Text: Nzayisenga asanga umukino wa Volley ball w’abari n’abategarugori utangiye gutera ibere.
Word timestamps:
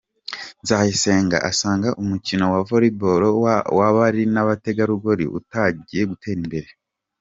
Nzayisenga 0.61 1.37
asanga 1.49 1.89
umukino 2.01 2.43
wa 2.53 2.59
Volley 2.67 2.93
ball 2.99 3.23
w’abari 3.77 4.23
n’abategarugori 4.33 5.25
utangiye 5.39 6.03
gutera 6.11 6.39
ibere. 6.47 6.69